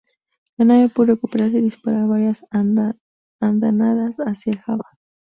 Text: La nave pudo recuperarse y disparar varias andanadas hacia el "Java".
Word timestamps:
La 0.57 0.65
nave 0.65 0.89
pudo 0.89 1.13
recuperarse 1.13 1.59
y 1.59 1.61
disparar 1.61 2.07
varias 2.07 2.43
andanadas 2.49 4.15
hacia 4.17 4.53
el 4.53 4.57
"Java". 4.57 4.97